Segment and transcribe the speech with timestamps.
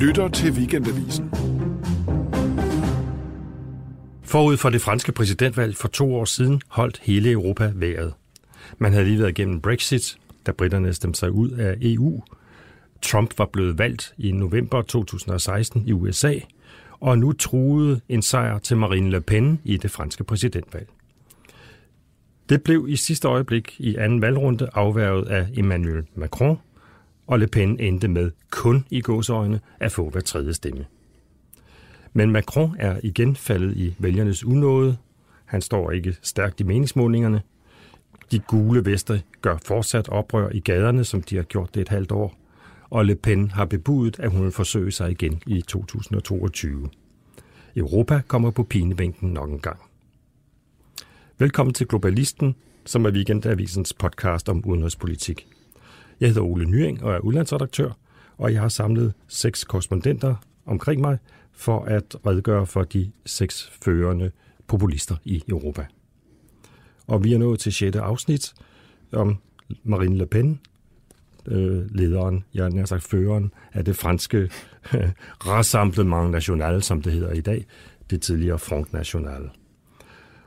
[0.00, 1.30] lytter til Weekendavisen.
[4.22, 8.14] Forud for det franske præsidentvalg for to år siden holdt hele Europa vejret.
[8.78, 12.22] Man havde lige været igennem Brexit, da britterne stemte sig ud af EU.
[13.02, 16.34] Trump var blevet valgt i november 2016 i USA,
[17.00, 20.88] og nu truede en sejr til Marine Le Pen i det franske præsidentvalg.
[22.48, 26.58] Det blev i sidste øjeblik i anden valgrunde afværget af Emmanuel Macron,
[27.30, 30.86] og Le Pen endte med kun i gåsøjne at få hver tredje stemme.
[32.12, 34.96] Men Macron er igen faldet i vælgernes unåde.
[35.44, 37.42] Han står ikke stærkt i meningsmålingerne.
[38.32, 42.12] De gule vester gør fortsat oprør i gaderne, som de har gjort det et halvt
[42.12, 42.34] år.
[42.84, 46.88] Og Le Pen har bebudet, at hun vil forsøge sig igen i 2022.
[47.76, 49.80] Europa kommer på pinebænken nok en gang.
[51.38, 55.59] Velkommen til Globalisten, som er Weekendavisens podcast om udenrigspolitik.
[56.20, 57.90] Jeg hedder Ole Nyring og er udlandsredaktør,
[58.38, 60.34] og jeg har samlet seks korrespondenter
[60.66, 61.18] omkring mig
[61.52, 64.30] for at redegøre for de seks førende
[64.66, 65.86] populister i Europa.
[67.06, 67.96] Og vi er nået til 6.
[67.96, 68.54] afsnit
[69.12, 69.38] om
[69.84, 70.60] Marine Le Pen,
[71.46, 74.50] øh, lederen, jeg har sagt føreren, af det franske
[75.46, 77.66] Rassemblement National, som det hedder i dag,
[78.10, 79.50] det tidligere Front National.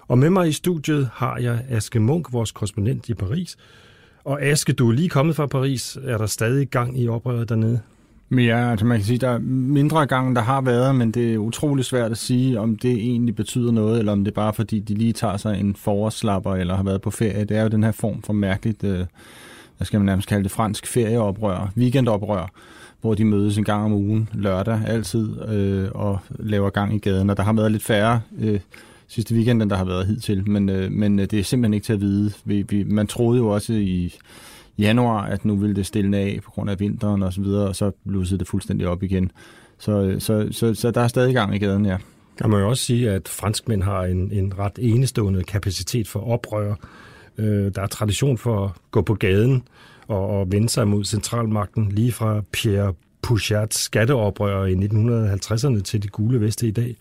[0.07, 3.57] Og med mig i studiet har jeg Aske Munk, vores korrespondent i Paris.
[4.25, 5.97] Og Aske, du er lige kommet fra Paris.
[6.03, 7.79] Er der stadig gang i oprøret dernede?
[8.29, 11.33] Men ja, altså man kan sige, der er mindre gang, der har været, men det
[11.33, 14.53] er utrolig svært at sige, om det egentlig betyder noget, eller om det er bare
[14.53, 17.45] fordi, de lige tager sig en forårslapper, eller har været på ferie.
[17.45, 19.05] Det er jo den her form for mærkeligt, øh,
[19.77, 22.51] hvad skal man nærmest kalde det, fransk ferieoprør, weekendoprør,
[23.01, 27.29] hvor de mødes en gang om ugen, lørdag altid, øh, og laver gang i gaden.
[27.29, 28.59] Og der har været lidt færre øh,
[29.07, 31.85] sidste weekend, end der har været hidtil, men, øh, men øh, det er simpelthen ikke
[31.85, 32.33] til at vide.
[32.45, 34.15] Vi, vi, man troede jo også i
[34.77, 37.75] januar, at nu ville det stille af på grund af vinteren og så videre, og
[37.75, 39.31] så blussede det fuldstændig op igen.
[39.77, 41.97] Så, øh, så, så, så der er stadig gang i gaden, ja.
[42.39, 46.75] Jeg må jo også sige, at franskmænd har en, en ret enestående kapacitet for oprør.
[47.37, 49.63] Øh, der er tradition for at gå på gaden
[50.07, 56.07] og, og vende sig mod centralmagten, lige fra Pierre Pouchards skatteoprør i 1950'erne til de
[56.07, 56.95] gule veste i dag.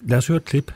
[0.00, 0.72] Lad os høre et klip.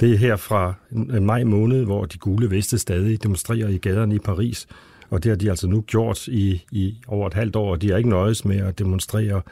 [0.00, 0.74] Det er her fra
[1.20, 4.66] maj måned, hvor de gule veste stadig demonstrerer i gaderne i Paris.
[5.10, 7.92] Og det har de altså nu gjort i, i over et halvt år, og de
[7.92, 9.42] er ikke nøjes med at demonstrere.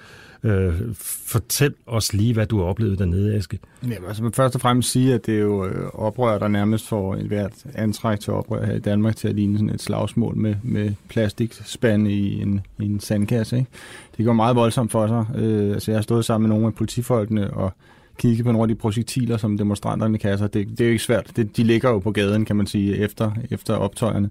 [0.43, 3.59] Øh, fortæl os lige, hvad du har oplevet dernede, Aske.
[3.89, 7.15] Ja, altså først og fremmest sige, at det er jo øh, oprør, der nærmest får
[7.15, 10.55] et hvert antræk til oprør her i Danmark til at ligne sådan et slagsmål med,
[10.63, 13.59] med plastikspande i en, i en sandkasse.
[13.59, 13.71] Ikke?
[14.17, 15.27] Det går meget voldsomt for sig.
[15.43, 17.73] Øh, altså, jeg har stået sammen med nogle af politifolkene og
[18.19, 20.47] kigge på nogle af de projektiler, som demonstranterne kaster.
[20.47, 21.31] Det, det er jo ikke svært.
[21.37, 24.31] Det, de ligger jo på gaden, kan man sige, efter, efter optøjerne.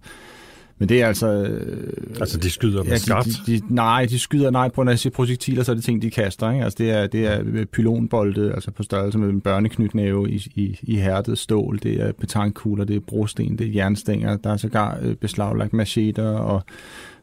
[0.79, 1.27] Men det er altså...
[1.27, 3.27] Øh, altså, de skyder med ja, skarpt?
[3.47, 6.01] De, de, nej, de skyder, nej, på når jeg siger projektiler, så er det ting,
[6.01, 6.51] de kaster.
[6.51, 6.63] Ikke?
[6.63, 10.95] Altså, det er, det er pylonbolde, altså på størrelse med en børneknytnæve i, i, i
[10.95, 15.15] hærdet stål, det er petankugler, det er brosten, det er jernstænger, der er sågar øh,
[15.15, 16.61] beslaglagt macheter og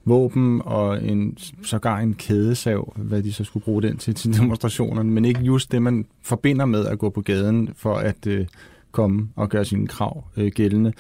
[0.05, 5.11] våben og en, sågar en kædesav, hvad de så skulle bruge den til til demonstrationerne,
[5.11, 8.47] men ikke just det, man forbinder med at gå på gaden for at øh,
[8.93, 10.93] komme og gøre sine krav øh, gældende.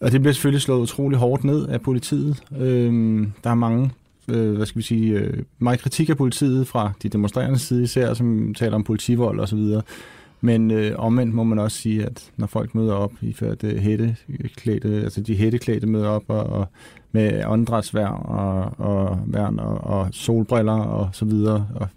[0.00, 2.42] Og det bliver selvfølgelig slået utrolig hårdt ned af politiet.
[2.58, 3.90] Øh, der er mange
[4.28, 8.14] øh, hvad skal vi sige, øh, meget kritik af politiet fra de demonstrerende side især,
[8.14, 9.82] som taler om politivold og så videre.
[10.44, 13.80] Men øh, omvendt må man også sige, at når folk møder op i før det
[13.80, 16.66] hætteklædte, altså de hætteklædte møder op og, og
[17.12, 21.88] med åndedrætsværn og, og, værn og, og solbriller og så videre, og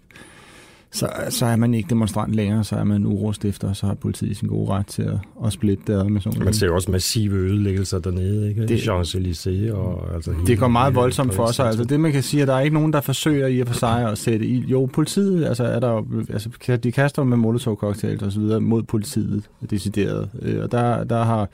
[0.96, 4.36] så, så er man ikke demonstrant længere, så er man urostifter, og så har politiet
[4.36, 7.34] sin gode ret til at, at splitte det med sådan Man ser jo også massive
[7.34, 8.66] ødelæggelser dernede, ikke?
[8.66, 10.34] Det, Champs-Élysées og altså...
[10.46, 11.66] Det går meget voldsomt for sig.
[11.66, 13.74] Altså det, man kan sige, at der er ikke nogen, der forsøger i og for
[13.74, 14.58] sig at sætte i.
[14.58, 19.42] Jo, politiet, altså er der altså, de kaster med molotov-cocktails og så videre mod politiet,
[19.70, 20.28] decideret.
[20.42, 21.48] Øh, og der, der har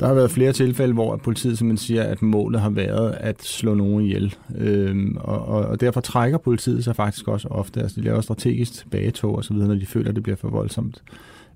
[0.00, 3.74] der har været flere tilfælde, hvor politiet simpelthen siger, at målet har været at slå
[3.74, 4.34] nogen ihjel.
[4.58, 7.80] Øhm, og, og, og derfor trækker politiet sig faktisk også ofte.
[7.80, 10.48] Altså de laver strategisk tilbagetog og så videre, når de føler, at det bliver for
[10.48, 11.02] voldsomt.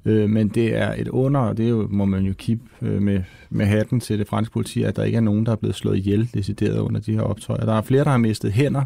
[0.04, 3.02] Øh, men det er et under, og det er jo, må man jo kippe øh,
[3.02, 5.76] med, med hatten til det franske politi, at der ikke er nogen, der er blevet
[5.76, 7.64] slået ihjel decideret under de her optøjer.
[7.64, 8.84] Der er flere, der har mistet hænder,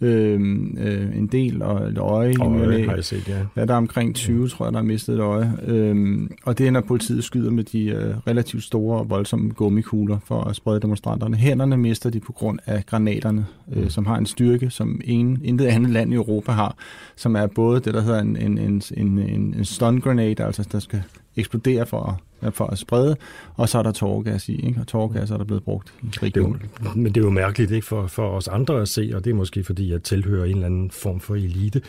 [0.00, 0.40] øh,
[0.78, 2.34] øh, en del, og et øje.
[2.40, 3.38] Øje har jeg set, ja.
[3.56, 3.64] ja.
[3.64, 5.52] Der er omkring 20, tror jeg, der har mistet et øje.
[5.66, 10.18] Øh, og det er, når politiet skyder med de øh, relativt store og voldsomme gummikugler
[10.24, 11.36] for at sprede demonstranterne.
[11.36, 13.90] Hænderne mister de på grund af granaterne, øh, mm.
[13.90, 16.76] som har en styrke, som ingen, intet andet land i Europa har,
[17.16, 19.18] som er både det, der hedder en, en, en, en,
[19.58, 21.02] en stun granate, altså der skal
[21.38, 23.16] eksplodere for at, for at sprede,
[23.54, 24.80] og så er der tårgas i, ikke?
[24.80, 26.62] og tårgas er der blevet brugt i regionen.
[26.82, 29.30] Det men det er jo mærkeligt ikke for, for os andre at se, og det
[29.30, 31.82] er måske fordi, jeg tilhører en eller anden form for elite.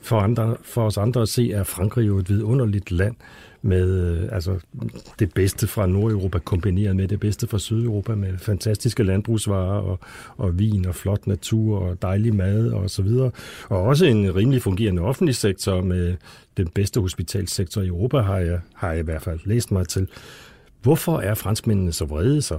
[0.00, 3.16] For, andre, for os andre at se, er Frankrig jo et vidunderligt land,
[3.62, 4.58] med øh, altså,
[5.18, 9.98] det bedste fra Nordeuropa kombineret med det bedste fra Sydeuropa med fantastiske landbrugsvarer og,
[10.36, 13.30] og vin og flot natur og dejlig mad og så videre.
[13.68, 16.16] Og også en rimelig fungerende offentlig sektor med
[16.56, 20.08] den bedste hospitalsektor i Europa, har jeg, har jeg i hvert fald læst mig til.
[20.82, 22.58] Hvorfor er franskmændene så vrede så?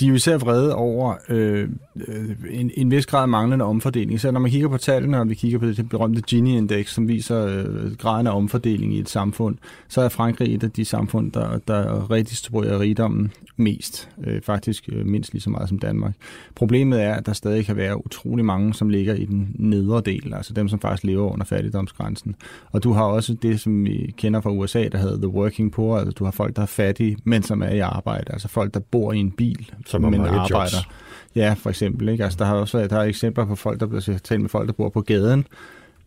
[0.00, 1.68] De er jo især vrede over øh,
[2.08, 4.20] øh en, en vis grad manglende omfordeling.
[4.20, 7.46] Så når man kigger på tallene, og vi kigger på det berømte Gini-index, som viser
[7.46, 9.56] øh, graden af omfordeling i et samfund,
[9.88, 14.08] så er Frankrig et af de samfund, der, der redistribuerer rigdommen mest.
[14.24, 16.14] Øh, faktisk øh, mindst lige så meget som Danmark.
[16.54, 20.34] Problemet er, at der stadig kan være utrolig mange, som ligger i den nedre del,
[20.34, 22.36] altså dem, som faktisk lever under fattigdomsgrænsen.
[22.72, 25.98] Og du har også det, som vi kender fra USA, der hedder the working poor,
[25.98, 28.80] altså du har folk, der er fattige, men som er i arbejde, altså folk, der
[28.80, 30.48] bor i en bil, som men arbejder.
[30.50, 30.88] Jobs.
[31.34, 32.08] Ja, for eksempel.
[32.08, 32.24] Ikke?
[32.24, 34.72] Altså, der har også der er eksempler på folk, der bliver talt med folk, der
[34.72, 35.46] bor på gaden,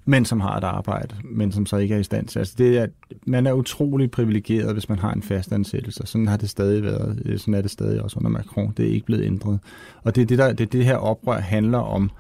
[0.06, 2.40] men som har et arbejde, men som så ikke er i stand til.
[2.40, 2.88] Altså, det er,
[3.26, 6.04] man er utrolig privilegeret, hvis man har en fast ansættelse.
[6.06, 7.42] Sådan har det stadig været.
[7.42, 8.74] Sådan er det stadig også under Macron.
[8.78, 9.60] Det er ikke blevet ændret.
[10.04, 12.12] Og det er det, der, det, er det her oprør handler om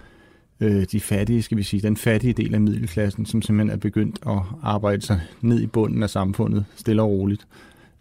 [0.59, 4.19] øh, de fattige, skal vi sige, den fattige del af middelklassen, som simpelthen er begyndt
[4.27, 7.47] at arbejde sig ned i bunden af samfundet, stille og roligt,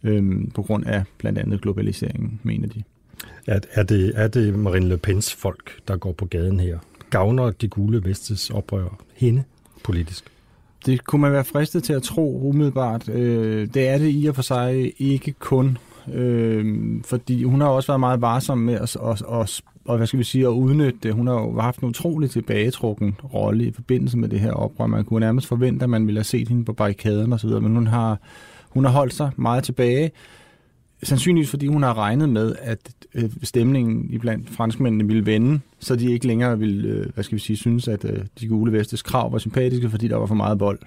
[0.03, 2.83] øh, på grund af blandt andet globaliseringen, mener de.
[3.47, 6.79] Er, er, det, er det Marine Le Pens folk, der går på gaden her?
[7.11, 9.45] Gavner de gule vestes oprør hende
[9.85, 10.25] politisk?
[10.87, 13.09] Det kunne man være fristet til at tro umiddelbart.
[13.09, 15.79] Øh, det er det i og for sig ikke kun,
[16.13, 20.19] øh, fordi hun har også været meget varsom med at, at, at, og hvad skal
[20.19, 21.15] vi sige, at udnytte det.
[21.15, 24.87] Hun har jo haft en utrolig tilbagetrukken rolle i forbindelse med det her oprør.
[24.87, 27.87] Man kunne nærmest forvente, at man ville have set hende på barrikaden osv., men hun
[27.87, 28.19] har,
[28.71, 30.11] hun har holdt sig meget tilbage
[31.03, 36.13] sandsynligvis fordi hun har regnet med, at øh, stemningen iblandt franskmændene ville vende, så de
[36.13, 39.33] ikke længere ville, øh, hvad skal vi sige, synes, at øh, de gule vestes krav
[39.33, 40.79] var sympatiske, fordi der var for meget vold.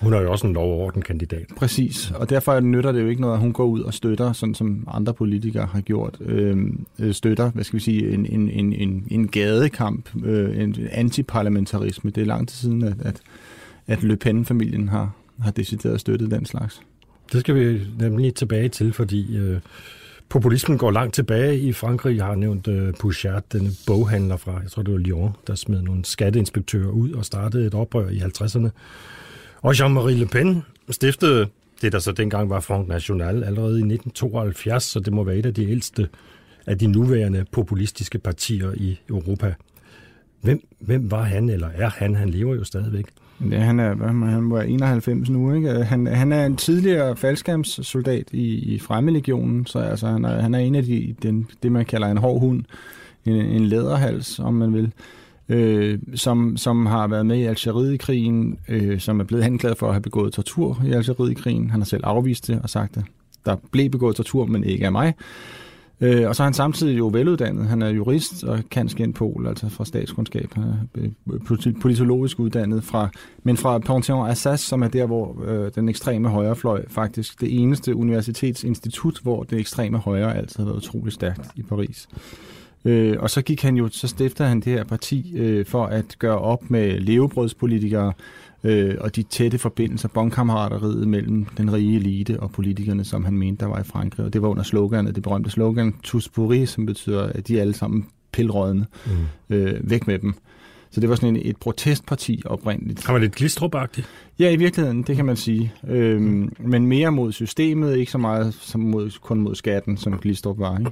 [0.00, 1.46] Hun er jo også en lov- og kandidat.
[1.56, 4.54] Præcis, og derfor nytter det jo ikke noget, at hun går ud og støtter, sådan
[4.54, 6.56] som andre politikere har gjort, øh,
[7.12, 12.10] støtter, hvad skal vi sige, en, en, en, en, en gadekamp, øh, en antiparlamentarisme.
[12.10, 13.20] Det er lang tid siden, at, at,
[13.86, 16.80] at Le Pen-familien har, har decideret støttet den slags.
[17.32, 19.60] Det skal vi nemlig tilbage til, fordi øh,
[20.28, 22.16] populismen går langt tilbage i Frankrig.
[22.16, 25.82] Jeg har nævnt øh, Pouchard, den boghandler fra, jeg tror det var Lyon, der smed
[25.82, 28.68] nogle skatteinspektører ud og startede et oprør i 50'erne.
[29.62, 31.48] Og Jean-Marie Le Pen stiftede
[31.82, 35.46] det, der så dengang var Front National, allerede i 1972, så det må være et
[35.46, 36.08] af de ældste
[36.66, 39.54] af de nuværende populistiske partier i Europa.
[40.40, 42.14] Hvem, hvem var han, eller er han?
[42.14, 43.06] Han lever jo stadigvæk.
[43.50, 45.70] Ja, han er, han var 91 nu, ikke?
[45.70, 50.58] Han, han er en tidligere faldskærmssoldat i, i Fremmelegionen, så altså, han, er, han er
[50.58, 52.64] en af de, den, det, man kalder en hård hund,
[53.26, 54.92] en, en læderhals, om man vil,
[55.48, 59.92] øh, som, som har været med i Algeriet-krigen, øh, som er blevet anklaget for at
[59.92, 61.70] have begået tortur i Algeriet-krigen.
[61.70, 63.04] Han har selv afvist det og sagt, at
[63.46, 65.14] der blev begået tortur, men ikke af mig.
[66.00, 67.66] Øh, og så er han samtidig jo veluddannet.
[67.66, 70.54] Han er jurist og kan pol, altså fra statskundskab.
[70.54, 73.08] Han er politologisk uddannet, fra,
[73.42, 77.96] men fra Panthéon Assas, som er der, hvor øh, den ekstreme højrefløj faktisk det eneste
[77.96, 82.08] universitetsinstitut, hvor det ekstreme højre altid har været utrolig stærkt i Paris.
[82.84, 86.16] Øh, og så gik han jo, så stiftede han det her parti øh, for at
[86.18, 88.12] gøre op med levebrødspolitikere,
[88.64, 93.64] øh, og de tætte forbindelser, bondkammerateriet mellem den rige elite og politikerne, som han mente,
[93.64, 94.26] der var i Frankrig.
[94.26, 97.60] Og det var under sloganet, det berømte slogan, tous pourris, som betyder, at de er
[97.60, 98.86] alle sammen pilrådende.
[99.06, 99.56] Mm.
[99.56, 100.34] Øh, væk med dem.
[100.90, 103.06] Så det var sådan en, et protestparti oprindeligt.
[103.06, 103.74] Har man lidt glistrup?
[104.38, 105.72] Ja, i virkeligheden, det kan man sige.
[105.88, 106.52] Øhm, mm.
[106.58, 110.78] Men mere mod systemet, ikke så meget som mod, kun mod skatten, som Glistrup var.
[110.78, 110.90] Ikke?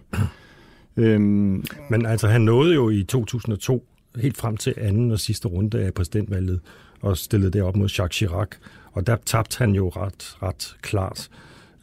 [0.96, 5.84] Øhm, Men altså, han nåede jo i 2002 helt frem til anden og sidste runde
[5.84, 6.60] af præsidentvalget
[7.00, 8.48] og stillede det op mod Jacques Chirac.
[8.92, 11.28] Og der tabte han jo ret, ret klart.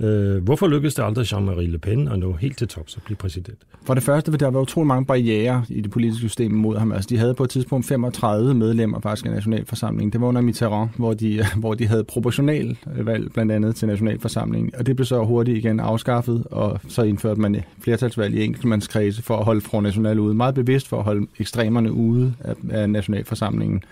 [0.01, 3.18] Øh, hvorfor lykkedes det aldrig Jean-Marie Le Pen at nå helt til tops og blive
[3.18, 3.58] præsident?
[3.84, 6.91] For det første, der var utrolig mange barriere i det politiske system mod ham.
[6.91, 10.13] Altså, de havde på et tidspunkt 35 medlemmer faktisk af Nationalforsamlingen.
[10.13, 13.88] Det var under Mitterrand, hvor de, hvor de havde proportional øh, valg blandt andet til
[13.88, 14.72] Nationalforsamlingen.
[14.77, 19.38] Og det blev så hurtigt igen afskaffet, og så indførte man flertalsvalg i enkeltmandskredse for
[19.38, 20.34] at holde Front National ude.
[20.34, 23.84] Meget bevidst for at holde ekstremerne ude af, af Nationalforsamlingen.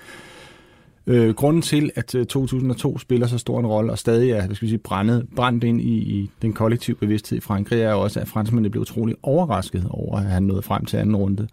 [1.10, 4.56] Øh, grunden til, at øh, 2002 spiller så stor en rolle, og stadig er hvad
[4.56, 8.20] skal vi sige, brændet, brændt ind i, i den kollektive bevidsthed i Frankrig, er også,
[8.20, 11.48] at franskmændene blev utrolig overrasket over, at han nåede frem til anden runde.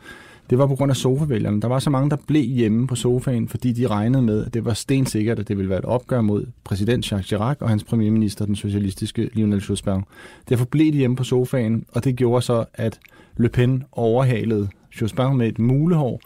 [0.51, 1.61] det var på grund af sofavælgerne.
[1.61, 4.65] Der var så mange, der blev hjemme på sofaen, fordi de regnede med, at det
[4.65, 8.47] var stensikkert, at det ville være et opgør mod præsident Jacques Chirac og hans premierminister,
[8.47, 10.03] den socialistiske Lionel Jospin.
[10.49, 13.01] Derfor blev de hjemme på sofaen, og det gjorde så, at
[13.37, 14.69] Le Pen overhalede
[15.01, 16.21] Jospin med et mulehår,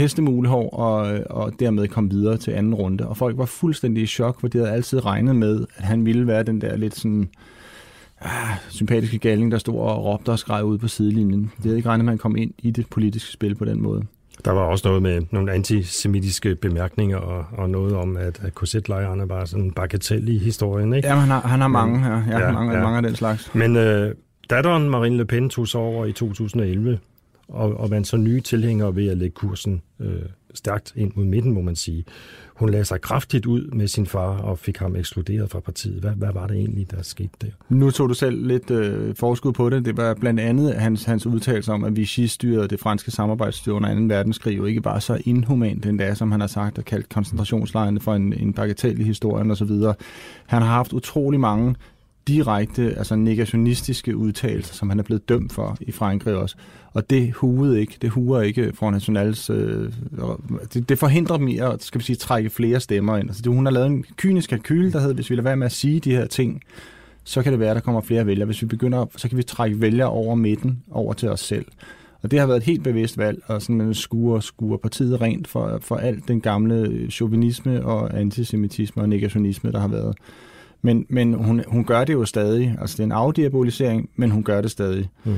[0.00, 3.08] hestemulehår, og, og dermed kom videre til anden runde.
[3.08, 6.26] Og folk var fuldstændig i chok, for de havde altid regnet med, at han ville
[6.26, 7.28] være den der lidt sådan
[8.20, 11.42] ah, sympatiske galning, der stod og råbte og skreg ud på sidelinjen.
[11.56, 13.82] Det havde ikke regnet med, at han kom ind i det politiske spil på den
[13.82, 14.02] måde.
[14.44, 19.28] Der var også noget med nogle antisemitiske bemærkninger og, og noget om, at, at korsetlejrene
[19.28, 21.08] var sådan en bagatel i historien, ikke?
[21.08, 22.22] Ja, han har, han har mange her.
[22.30, 22.82] Ja, ja, mange, ja.
[22.82, 23.54] mange af den slags.
[23.54, 24.14] Men øh,
[24.50, 26.98] datteren Marine Le Pen tog så over i 2011
[27.50, 30.22] og, og vandt så nye tilhængere ved at lægge kursen øh,
[30.54, 32.04] stærkt ind mod midten, må man sige.
[32.54, 36.00] Hun lagde sig kraftigt ud med sin far og fik ham ekskluderet fra partiet.
[36.00, 37.46] Hvad, hvad var det egentlig, der skete der?
[37.68, 39.84] Nu tog du selv lidt øh, forskud på det.
[39.84, 43.94] Det var blandt andet hans, hans udtalelse om, at Vichy styrede det franske samarbejdsstyre under
[43.94, 44.00] 2.
[44.14, 48.14] verdenskrig, jo ikke bare så inhumant endda, som han har sagt, og kaldt koncentrationslejrene for
[48.14, 49.70] en, en bagatell i historien osv.
[50.46, 51.74] Han har haft utrolig mange
[52.28, 56.56] direkte, altså negationistiske udtalelser, som han er blevet dømt for i Frankrig også.
[56.92, 59.92] Og det huede ikke, det huer ikke fra Nationals, øh,
[60.74, 63.28] det, det forhindrer dem i at, skal vi sige, trække flere stemmer ind.
[63.28, 65.66] Altså det, hun har lavet en kynisk kalkyl, der hedder, hvis vi lader være med
[65.66, 66.62] at sige de her ting,
[67.24, 68.46] så kan det være, at der kommer flere vælgere.
[68.46, 71.66] Hvis vi begynder, så kan vi trække vælgere over midten, over til os selv.
[72.22, 75.48] Og det har været et helt bevidst valg, og sådan man skuer, skuer partiet rent
[75.48, 80.16] for, for alt den gamle chauvinisme og antisemitisme og negationisme, der har været.
[80.82, 82.76] Men, men hun, hun gør det jo stadig.
[82.80, 85.08] Altså det er en afdiabolisering, men hun gør det stadig.
[85.24, 85.36] Mm.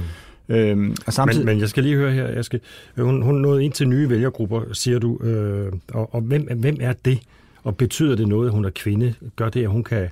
[0.49, 1.47] Øhm, og samtidig...
[1.47, 2.61] men, men jeg skal lige høre her, jeg skal,
[2.97, 6.93] hun, hun nåede ind til nye vælgergrupper, siger du, øh, og, og hvem, hvem er
[7.05, 7.19] det?
[7.65, 9.15] Og betyder det noget, at hun er kvinde?
[9.37, 10.09] Gør det, at hun kan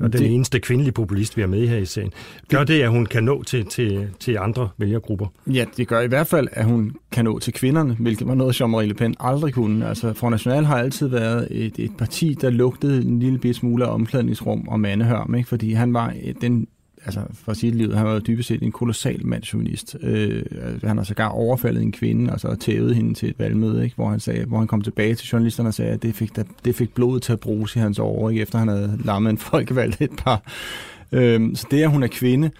[0.00, 2.12] og den det, eneste kvindelige populist, vi har med her i serien.
[2.50, 5.26] Gør det, at hun kan nå til, til, til andre vælgergrupper?
[5.46, 8.60] Ja, det gør i hvert fald, at hun kan nå til kvinderne, hvilket var noget,
[8.60, 9.88] Jean-Marie Le Pen aldrig kunne.
[9.88, 13.94] Altså, Front National har altid været et, et parti, der lugtede en lille smule af
[13.94, 15.48] omklædningsrum og mandehørm, ikke?
[15.48, 16.66] fordi han var den
[17.06, 19.96] altså for sit liv, han var dybest set en kolossal mandsjuvenist.
[20.02, 23.84] Øh, altså, han har sågar overfaldet en kvinde, og så tævet hende til et valgmøde,
[23.84, 23.96] ikke?
[23.96, 26.30] Hvor, han sagde, hvor han kom tilbage til journalisterne og sagde, at det fik,
[26.64, 28.42] det fik blodet til at bruges i hans år, ikke?
[28.42, 30.42] efter han havde lammet en folkevalgt et par.
[31.12, 32.50] Øh, så det, at hun er kvinde,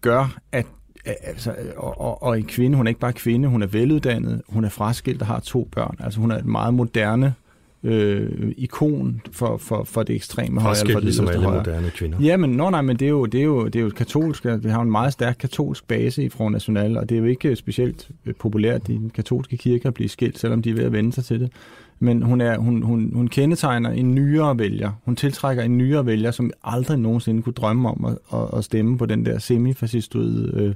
[0.00, 0.66] gør, at
[1.04, 4.64] altså, og, og, og en kvinde, hun er ikke bare kvinde, hun er veluddannet, hun
[4.64, 5.96] er fraskilt og har to børn.
[6.00, 7.34] Altså hun er et meget moderne
[7.82, 10.76] øh, ikon for, for, for det ekstreme højre.
[10.76, 11.56] For det ligesom alle højre.
[11.56, 12.18] moderne kvinder.
[12.20, 14.44] Ja, men nå, nej, men det er jo, det er jo, det er jo katolsk.
[14.44, 17.56] Vi har en meget stærk katolsk base i Front National, og det er jo ikke
[17.56, 21.12] specielt populært i den katolske kirke at blive skilt, selvom de er ved at vende
[21.12, 21.52] sig til det.
[22.00, 24.90] Men hun, er, hun, hun, hun kendetegner en nyere vælger.
[25.04, 28.98] Hun tiltrækker en nyere vælger, som aldrig nogensinde kunne drømme om at, at, at stemme
[28.98, 30.74] på den der semifascistoide øh,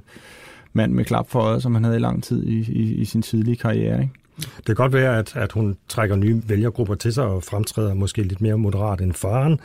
[0.73, 3.21] mand med klap for øjet, som han havde i lang tid i, i, i sin
[3.21, 4.01] tidlige karriere.
[4.01, 4.13] Ikke?
[4.37, 8.23] Det kan godt være, at, at hun trækker nye vælgergrupper til sig og fremtræder måske
[8.23, 9.59] lidt mere moderat end faren,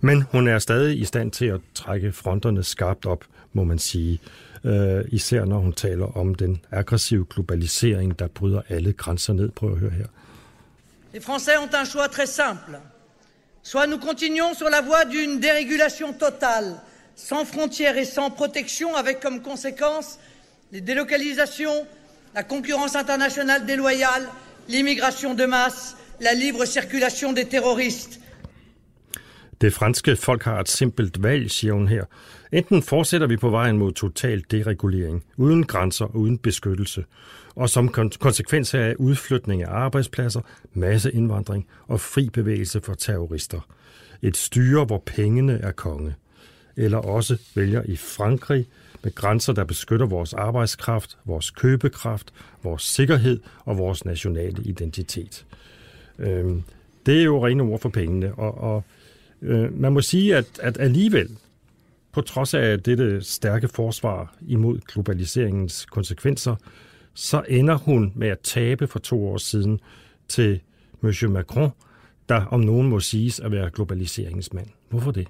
[0.00, 4.20] men hun er stadig i stand til at trække fronterne skarpt op, må man sige.
[4.64, 9.50] Øh, især når hun taler om den aggressive globalisering, der bryder alle grænser ned.
[9.50, 10.06] Prøv at høre her.
[11.14, 12.78] Les Français ont un choix très simple.
[13.62, 16.76] Soit nous continuons sur la voie d'une dérégulation totale,
[17.16, 20.18] sans frontières et sans protection, avec comme conséquence
[20.72, 21.86] les délocalisations,
[22.34, 24.26] la concurrence internationale déloyale,
[24.68, 28.20] l'immigration de masse, la libre circulation des terroristes.
[29.60, 32.04] Det franske folk har et simpelt valg, siger hun her.
[32.52, 37.04] Enten fortsætter vi på vejen mod total deregulering, uden grænser og uden beskyttelse,
[37.54, 37.88] og som
[38.20, 40.40] konsekvens af udflytning af arbejdspladser,
[40.74, 43.60] masseindvandring og fri bevægelse for terrorister.
[44.22, 46.14] Et styre, hvor pengene er konge.
[46.76, 48.66] Eller også vælger i Frankrig
[49.02, 55.46] med grænser, der beskytter vores arbejdskraft, vores købekraft, vores sikkerhed og vores nationale identitet.
[56.18, 56.62] Øhm,
[57.06, 58.84] det er jo rene ord for pengene, og, og
[59.42, 61.30] øh, man må sige, at, at alligevel,
[62.12, 66.56] på trods af dette stærke forsvar imod globaliseringens konsekvenser,
[67.14, 69.80] så ender hun med at tabe for to år siden
[70.28, 70.60] til
[71.00, 71.70] Monsieur Macron,
[72.28, 74.68] der om nogen må siges at være globaliseringens mand.
[74.88, 75.28] Hvorfor det?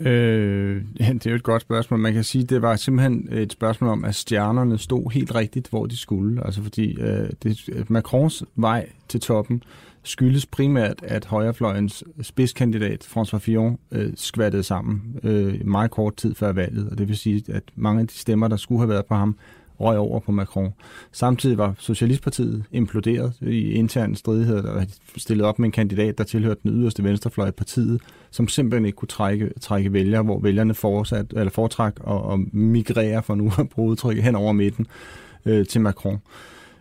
[0.00, 2.00] Øh, det er jo et godt spørgsmål.
[2.00, 5.68] Man kan sige, at det var simpelthen et spørgsmål om, at stjernerne stod helt rigtigt,
[5.68, 6.46] hvor de skulle.
[6.46, 9.62] Altså fordi øh, det, Macrons vej til toppen
[10.02, 16.52] skyldes primært, at højrefløjens spidskandidat, François Fillon, øh, skvattede sammen øh, meget kort tid før
[16.52, 16.88] valget.
[16.90, 19.36] Og det vil sige, at mange af de stemmer, der skulle have været på ham,
[19.80, 20.72] røg over på Macron.
[21.12, 26.24] Samtidig var Socialistpartiet imploderet i interne stridigheder, der var stillet op med en kandidat, der
[26.24, 28.00] tilhørte den yderste venstrefløj i partiet,
[28.30, 33.22] som simpelthen ikke kunne trække, trække vælgere, hvor vælgerne fortsat, eller foretræk og, og migrere,
[33.22, 34.86] for nu at bruge udtrykket, hen over midten
[35.44, 36.18] øh, til Macron.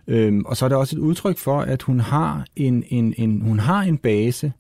[0.08, 3.42] Øhm, og så er det også et udtryk for, at hun har en, en, en,
[3.42, 4.54] hun har en base,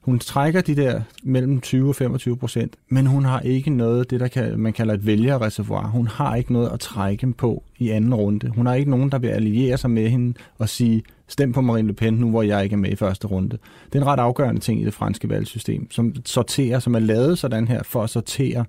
[0.00, 4.20] hun trækker de der mellem 20 og 25 procent, men hun har ikke noget, det
[4.20, 5.86] der kan, man kalder et vælgerreservoir.
[5.86, 8.48] Hun har ikke noget at trække på i anden runde.
[8.48, 11.88] Hun har ikke nogen, der vil alliere sig med hende og sige, stem på Marine
[11.88, 13.58] Le Pen nu, hvor jeg ikke er med i første runde.
[13.92, 17.38] Det er en ret afgørende ting i det franske valgsystem, som sorterer, som er lavet
[17.38, 18.64] sådan her for at sortere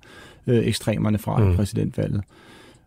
[0.47, 1.55] øh, ekstremerne fra mm.
[1.55, 2.21] præsidentvalget.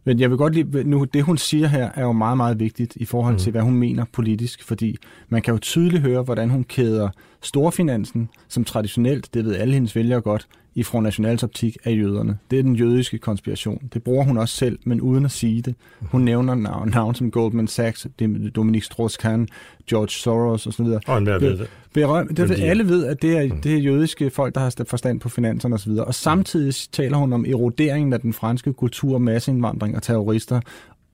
[0.04, 2.96] Men jeg vil godt lide, nu det hun siger her er jo meget, meget vigtigt
[2.96, 3.52] i forhold til, mm.
[3.52, 4.96] hvad hun mener politisk, fordi
[5.28, 7.08] man kan jo tydeligt høre, hvordan hun kæder
[7.46, 12.38] storfinansen, som traditionelt, det ved alle hendes vælgere godt, i Front Nationals optik af jøderne.
[12.50, 13.90] Det er den jødiske konspiration.
[13.94, 15.74] Det bruger hun også selv, men uden at sige det.
[16.00, 18.06] Hun nævner navn, navn som Goldman Sachs,
[18.54, 19.46] Dominique Strauss-Kahn,
[19.90, 20.86] George Soros osv.
[21.06, 21.70] Og en ved det.
[21.94, 23.60] Berøm, det ved, alle ved, at det er, mm.
[23.60, 25.90] det er jødiske folk, der har forstand på finanserne osv.
[25.90, 30.60] Og samtidig taler hun om eroderingen af den franske kultur, masseindvandring og terrorister,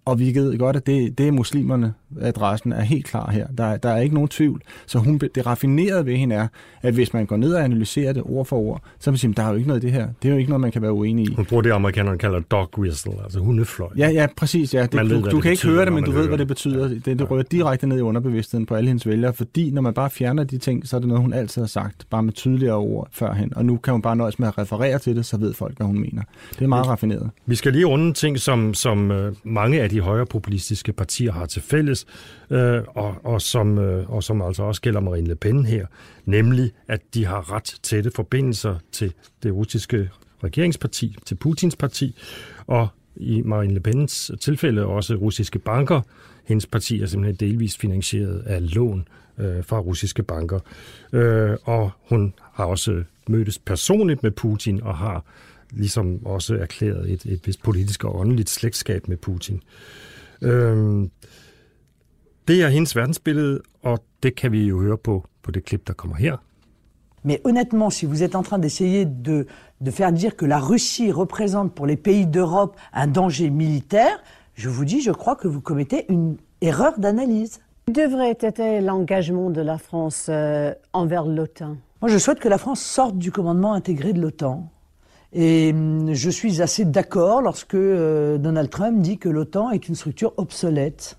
[0.04, 3.46] og vi ved godt, at det, det er muslimerne, adressen er helt klar her.
[3.58, 4.62] Der, der er ikke nogen tvivl.
[4.86, 6.48] Så hun, det raffinerede ved hende er,
[6.82, 9.32] at hvis man går ned og analyserer det ord for ord, så vil man sige,
[9.36, 10.08] der er jo ikke noget i det her.
[10.22, 11.34] Det er jo ikke noget, man kan være uenig i.
[11.34, 13.88] Hun bruger det, amerikanerne kalder dog whistle, altså hundefløj.
[13.96, 14.74] Ja, ja, præcis.
[14.74, 14.82] Ja.
[14.82, 16.88] Det, man du, ved, du, kan ikke høre det, men du ved, hvad det betyder.
[16.88, 20.10] Det, det rører direkte ned i underbevidstheden på alle hendes vælgere, fordi når man bare
[20.10, 23.08] fjerner de ting, så er det noget, hun altid har sagt, bare med tydeligere ord
[23.12, 23.56] førhen.
[23.56, 25.86] Og nu kan hun bare nøjes med at referere til det, så ved folk, hvad
[25.86, 26.22] hun mener.
[26.50, 27.30] Det er meget raffineret.
[27.46, 31.46] Vi skal lige runde ting, som, som uh, mange af de højre populistiske partier har
[31.46, 32.06] til fælles,
[32.50, 35.86] øh, og, og, som, øh, og som altså også gælder Marine Le Pen her,
[36.24, 40.10] nemlig at de har ret tætte forbindelser til det russiske
[40.44, 42.16] regeringsparti, til Putins parti,
[42.66, 46.00] og i Marine Le Pens tilfælde også russiske banker.
[46.44, 50.60] Hendes parti er simpelthen delvist finansieret af lån øh, fra russiske banker.
[51.12, 55.24] Øh, og hun har også mødtes personligt med Putin og har
[55.72, 59.60] ligesom også erklæret et, et vist politisk og åndeligt slægtskab med Putin.
[60.42, 61.08] Øh,
[62.48, 65.92] det er hendes verdensbillede, og det kan vi jo høre på, på det klip, der
[65.92, 66.36] kommer her.
[67.22, 69.46] Mais honnêtement, si vous êtes en train d'essayer de,
[69.80, 74.22] de faire dire que la Russie représente pour les pays d'Europe un danger militaire,
[74.54, 77.60] je vous dis, je crois que vous commettez une erreur d'analyse.
[77.88, 81.76] devrait être l'engagement de la France euh, envers l'OTAN?
[82.00, 84.70] Moi, je souhaite que la France sorte du commandement intégré de l'OTAN.
[85.32, 85.72] Et
[86.12, 91.16] je suis assez d'accord lorsque euh, Donald Trump dit que l'OTAN est une structure obsolète.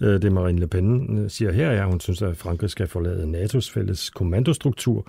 [0.00, 2.86] Øh, det Marine Le Pen øh, siger her, er, at hun synes, at Frankrig skal
[2.86, 5.06] forlade NATO's fælles kommandostruktur.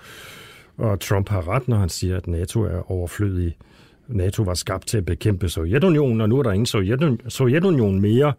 [0.77, 3.57] Og Trump har ret, når han siger, at NATO er overflødig.
[4.07, 8.33] NATO var skabt til at bekæmpe Sovjetunionen, og nu er der ingen Sovjetunion mere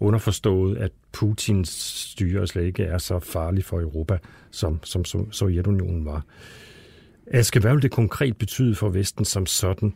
[0.00, 1.68] underforstået, at Putins
[2.10, 4.18] styre slet ikke er så farlig for Europa,
[4.50, 6.24] som, som Sovjetunionen var.
[7.26, 9.94] Aske, hvad vil det konkret betyde for Vesten som sådan,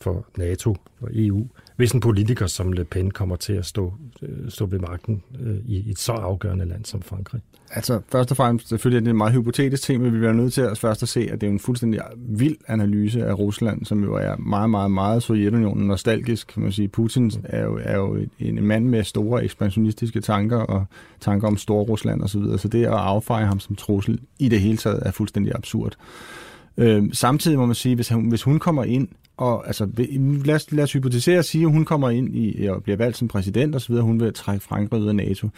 [0.00, 4.50] for NATO og EU, hvis en politiker som Le Pen kommer til at stå, øh,
[4.50, 7.40] stå ved magten øh, i et så afgørende land som Frankrig?
[7.70, 10.52] Altså, først og fremmest, selvfølgelig er det en meget hypotetisk ting, men vi bliver nødt
[10.52, 14.04] til at først at se, at det er en fuldstændig vild analyse af Rusland, som
[14.04, 16.88] jo er meget, meget, meget Sovjetunionen nostalgisk, kan man sige.
[16.88, 20.84] Putin er jo, er jo en mand med store ekspansionistiske tanker og
[21.20, 22.58] tanker om Stor Rusland osv., så, videre.
[22.58, 25.96] så det at affeje ham som trussel i det hele taget er fuldstændig absurd.
[26.78, 29.88] Øh, samtidig må man sige, hvis, hvis hun kommer ind, og altså,
[30.44, 33.16] lad os, lad os hypotisere og sige, at hun kommer ind i, og bliver valgt
[33.16, 35.48] som præsident og så videre, hun vil trække Frankrig ud af NATO.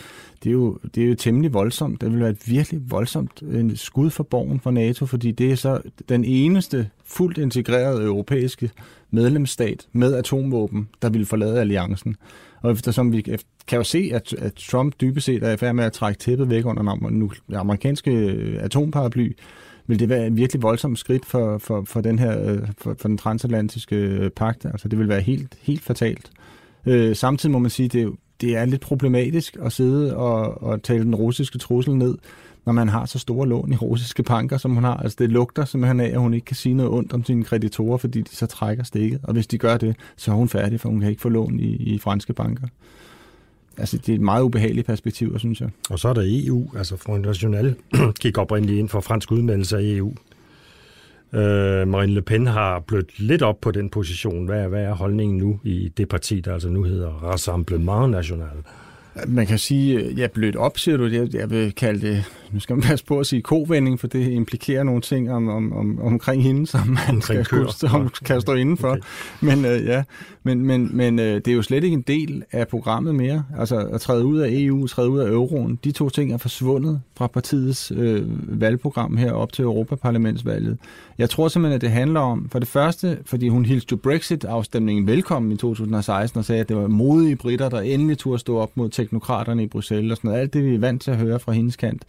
[0.44, 2.00] Det er jo, det er jo temmelig voldsomt.
[2.00, 5.54] Det vil være et virkelig voldsomt øh, skud for borgen for NATO, fordi det er
[5.54, 8.70] så den eneste fuldt integrerede europæiske
[9.11, 12.16] medlemsstat med atomvåben, der vil forlade alliancen.
[12.62, 13.20] Og eftersom vi
[13.66, 16.50] kan jo se, at, at Trump dybest set er i færd med at trække tæppet
[16.50, 19.33] væk under den amerikanske øh, atomparaply,
[19.88, 23.09] vil det være et virkelig voldsomt skridt for, for, for, den her, øh, for, for
[23.09, 24.64] den transatlantiske øh, pagt.
[24.64, 26.31] Altså, det vil være helt, helt fatalt.
[26.87, 31.05] Øh, samtidig må man sige, det, det er lidt problematisk at sidde og, og tale
[31.05, 32.18] den russiske trussel ned,
[32.66, 34.96] når man har så store lån i russiske banker, som hun har.
[34.96, 37.96] Altså det lugter simpelthen af, at hun ikke kan sige noget ondt om sine kreditorer,
[37.96, 39.20] fordi de så trækker stikket.
[39.22, 41.61] Og hvis de gør det, så er hun færdig, for hun kan ikke få lån
[41.61, 42.66] i, i franske banker.
[43.78, 45.68] Altså, det er et meget ubehageligt perspektiv, synes jeg.
[45.90, 46.70] Og så er der EU.
[46.76, 47.74] Altså, Front National
[48.22, 50.14] gik oprindeligt ind for fransk udmeldelse af EU.
[51.32, 54.46] Øh, Marine Le Pen har blødt lidt op på den position.
[54.46, 58.56] Hvad er, hvad er holdningen nu i det parti, der altså nu hedder Rassemblement National?
[59.26, 61.06] Man kan sige, ja, blødt op, siger du.
[61.06, 64.28] Jeg, jeg vil kalde det, nu skal man passe på at sige kovending, for det
[64.28, 68.40] implikerer nogle ting om, om, om, omkring hende, som man omkring skal kunne, som kan
[68.40, 68.88] stå indenfor.
[68.88, 69.00] Okay.
[69.40, 70.02] Men øh, ja,
[70.48, 73.44] men, men, men øh, det er jo slet ikke en del af programmet mere.
[73.58, 77.00] Altså at træde ud af EU, træde ud af euroen, de to ting er forsvundet
[77.16, 78.22] fra partiets øh,
[78.61, 80.78] valgprogram her op til Europaparlamentsvalget.
[81.18, 85.52] Jeg tror simpelthen, at det handler om, for det første, fordi hun hilste Brexit-afstemningen velkommen
[85.52, 88.88] i 2016 og sagde, at det var modige britter, der endelig turde stå op mod
[88.88, 90.40] teknokraterne i Bruxelles og sådan noget.
[90.40, 92.02] Alt det, vi er vant til at høre fra hendes kant.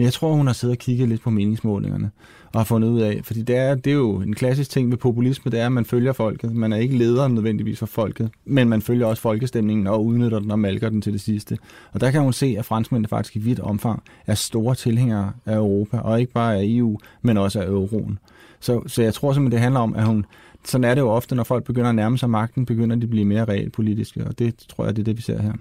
[0.00, 2.10] Men jeg tror, hun har siddet og kigget lidt på meningsmålingerne
[2.52, 4.96] og har fundet ud af, fordi det er, det er jo en klassisk ting ved
[4.98, 6.52] populisme, det er, at man følger folket.
[6.52, 10.50] Man er ikke lederen nødvendigvis for folket, men man følger også folkestemningen og udnytter den
[10.50, 11.58] og malker den til det sidste.
[11.92, 15.56] Og der kan hun se, at franskmændene faktisk i vidt omfang er store tilhængere af
[15.56, 18.18] Europa, og ikke bare af EU, men også af euroen.
[18.60, 20.24] Så, så jeg tror simpelthen, det handler om, at hun,
[20.64, 23.10] sådan er det jo ofte, når folk begynder at nærme sig magten, begynder de at
[23.10, 25.52] blive mere realpolitiske, og det tror jeg, det er det, vi ser her.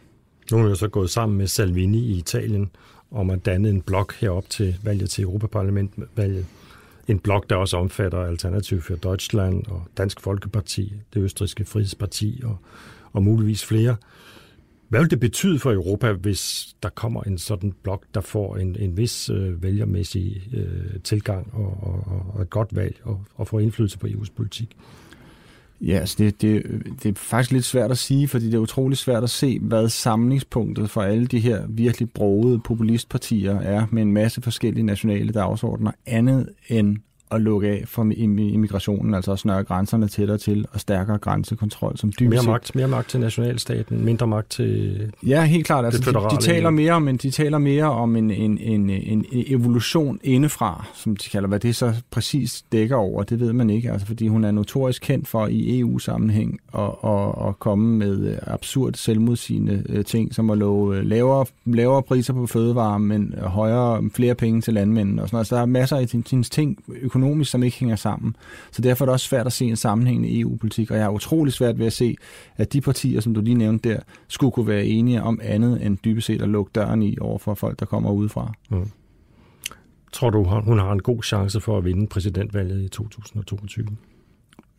[0.51, 2.69] Nu er jo så gået sammen med Salvini i Italien
[3.11, 6.45] om at danne en blok herop til valget til Europaparlamentvalget.
[7.07, 12.57] En blok, der også omfatter Alternativ for Deutschland og Dansk Folkeparti, det østriske frihedsparti og,
[13.13, 13.95] og muligvis flere.
[14.89, 18.75] Hvad vil det betyde for Europa, hvis der kommer en sådan blok, der får en,
[18.79, 23.59] en vis øh, vælgermæssig øh, tilgang og, og, og et godt valg og, og får
[23.59, 24.77] indflydelse på EU's politik?
[25.81, 26.63] Ja, altså det, det,
[27.03, 29.89] det er faktisk lidt svært at sige, fordi det er utroligt svært at se, hvad
[29.89, 35.91] samlingspunktet for alle de her virkelig brogede populistpartier er, med en masse forskellige nationale dagsordner,
[36.05, 36.97] andet end
[37.31, 41.97] at lukke af for immigrationen, altså at snøre grænserne tættere til og stærkere grænsekontrol.
[41.97, 45.85] Som dybest mere, magt, mere magt til nationalstaten, mindre magt til Ja, helt klart.
[45.85, 50.19] Altså, de, de, taler mere, men de taler mere om en, en, en, en evolution
[50.23, 54.07] indefra, som de kalder, hvad det så præcis dækker over, det ved man ikke, altså,
[54.07, 59.83] fordi hun er notorisk kendt for i EU-sammenhæng at, at, at komme med absurd selvmodsigende
[59.89, 64.61] øh, ting, som at love øh, lavere, lavere priser på fødevarer, men højere, flere penge
[64.61, 65.47] til landmændene og sådan noget.
[65.47, 68.35] Så der er masser af hendes ting, økonomisk, som ikke hænger sammen.
[68.71, 71.53] Så derfor er det også svært at se en sammenhængende EU-politik, og jeg har utrolig
[71.53, 72.15] svært ved at se,
[72.57, 75.97] at de partier, som du lige nævnte der, skulle kunne være enige om andet end
[76.05, 78.53] dybest set at lukke døren i over for folk, der kommer udefra.
[78.69, 78.89] Mm.
[80.13, 83.87] Tror du, hun har en god chance for at vinde præsidentvalget i 2022?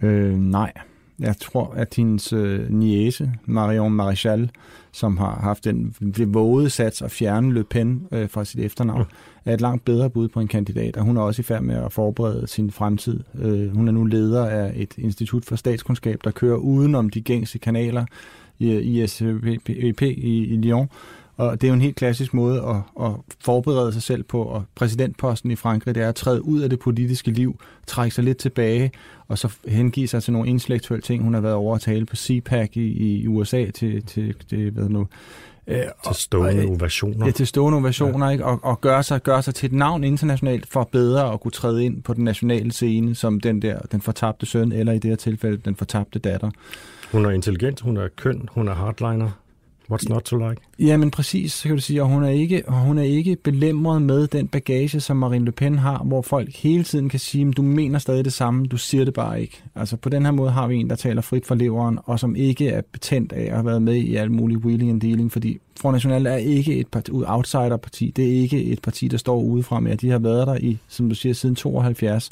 [0.03, 0.73] Øh, nej.
[1.21, 4.49] Jeg tror, at hendes øh, niece, Marion Maréchal,
[4.93, 5.95] som har haft den
[6.27, 9.05] vågede sats at fjerne Le Pen øh, fra sit efternavn,
[9.45, 11.77] er et langt bedre bud på en kandidat, og hun er også i færd med
[11.77, 13.21] at forberede sin fremtid.
[13.39, 17.59] Øh, hun er nu leder af et institut for statskundskab, der kører udenom de gængse
[17.59, 18.05] kanaler
[18.59, 20.89] i ISPP i, i Lyon,
[21.41, 24.65] og det er jo en helt klassisk måde at, at forberede sig selv på, og
[24.75, 28.39] præsidentposten i Frankrig, det er at træde ud af det politiske liv, trække sig lidt
[28.39, 28.91] tilbage,
[29.29, 31.25] og så hengive sig til nogle intellektuelle ting.
[31.25, 34.89] Hun har været over at tale på CPAC i, i USA til, til, til hvad
[34.89, 35.07] nu,
[35.67, 37.27] Øh, til stående ovationer.
[37.27, 38.33] Ja, til stående ovationer, ja.
[38.33, 38.45] ikke?
[38.45, 41.85] Og, og gøre, sig, gøre sig til et navn internationalt for bedre at kunne træde
[41.85, 45.17] ind på den nationale scene som den der, den fortabte søn, eller i det her
[45.17, 46.51] tilfælde, den fortabte datter.
[47.13, 49.31] Hun er intelligent, hun er køn, hun er hardliner.
[49.91, 50.63] What's not to like?
[50.79, 53.37] Ja, men præcis, så kan du sige, og hun er ikke, og hun er ikke
[53.37, 57.53] belemret med den bagage, som Marine Le Pen har, hvor folk hele tiden kan sige,
[57.53, 59.63] du mener stadig det samme, du siger det bare ikke.
[59.75, 62.37] Altså på den her måde har vi en, der taler frit for leveren, og som
[62.37, 65.59] ikke er betændt af at have været med i alt muligt wheeling and dealing, fordi
[65.81, 68.13] Front National er ikke et parti, outsider-parti.
[68.17, 69.97] Det er ikke et parti, der står udefra med.
[69.97, 72.31] De har været der i, som du siger, siden 72.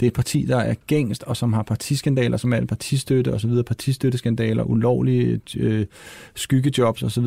[0.00, 3.62] Det er et parti, der er gængst, og som har partiskandaler, som er partistøtte osv.,
[3.62, 5.86] partistøtteskandaler, ulovlige øh,
[6.34, 7.26] skyggejobs osv.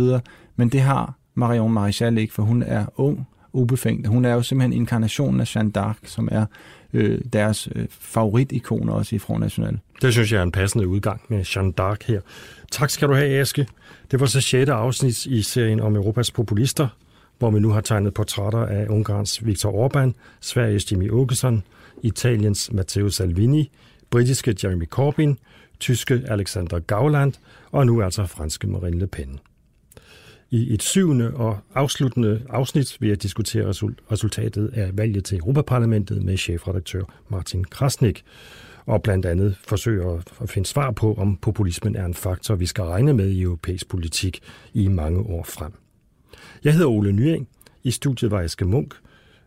[0.55, 4.07] Men det har Marion Maréchal ikke, for hun er ung, ubefængt.
[4.07, 6.45] Hun er jo simpelthen inkarnationen af Jeanne d'Arc, som er
[6.93, 9.79] øh, deres øh, favoritikon også i Front National.
[10.01, 12.21] Det synes jeg er en passende udgang med Jeanne d'Arc her.
[12.71, 13.67] Tak skal du have, Aske.
[14.11, 14.69] Det var så 6.
[14.69, 16.87] afsnit i serien om Europas populister,
[17.39, 21.63] hvor vi nu har tegnet portrætter af Ungarns Viktor Orbán, Sveriges Jimmy Åkesson,
[22.03, 23.71] Italiens Matteo Salvini,
[24.09, 25.35] britiske Jeremy Corbyn,
[25.79, 27.33] tyske Alexander Gauland
[27.71, 29.39] og nu altså franske Marine Le Pen.
[30.49, 33.67] I et syvende og afsluttende afsnit vil jeg diskutere
[34.11, 38.23] resultatet af valget til Europaparlamentet med chefredaktør Martin Krasnik,
[38.85, 42.83] og blandt andet forsøger at finde svar på, om populismen er en faktor, vi skal
[42.83, 44.39] regne med i europæisk politik
[44.73, 45.71] i mange år frem.
[46.63, 47.47] Jeg hedder Ole Nyring.
[47.83, 48.93] I studiet var Eske Munk.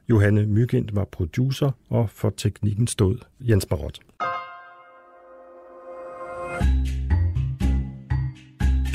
[0.08, 4.00] Johanne Mygind var producer, og for teknikken stod Jens Barot.